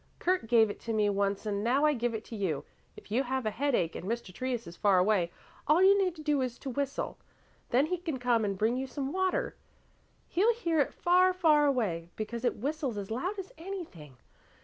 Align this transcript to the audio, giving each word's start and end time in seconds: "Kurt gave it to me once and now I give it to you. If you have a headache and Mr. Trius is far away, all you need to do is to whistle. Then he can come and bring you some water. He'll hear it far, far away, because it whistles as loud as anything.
"Kurt 0.17 0.47
gave 0.47 0.71
it 0.71 0.79
to 0.79 0.93
me 0.93 1.11
once 1.11 1.45
and 1.45 1.63
now 1.63 1.85
I 1.85 1.93
give 1.93 2.15
it 2.15 2.25
to 2.25 2.35
you. 2.35 2.65
If 2.97 3.11
you 3.11 3.21
have 3.21 3.45
a 3.45 3.51
headache 3.51 3.95
and 3.95 4.03
Mr. 4.09 4.33
Trius 4.33 4.65
is 4.65 4.75
far 4.75 4.97
away, 4.97 5.31
all 5.67 5.83
you 5.83 5.95
need 5.95 6.15
to 6.15 6.23
do 6.23 6.41
is 6.41 6.57
to 6.57 6.71
whistle. 6.71 7.19
Then 7.69 7.85
he 7.85 7.97
can 7.99 8.17
come 8.17 8.43
and 8.43 8.57
bring 8.57 8.77
you 8.77 8.87
some 8.87 9.13
water. 9.13 9.55
He'll 10.27 10.55
hear 10.55 10.79
it 10.79 10.91
far, 10.91 11.33
far 11.33 11.67
away, 11.67 12.09
because 12.15 12.43
it 12.43 12.55
whistles 12.57 12.97
as 12.97 13.11
loud 13.11 13.37
as 13.37 13.51
anything. 13.59 14.17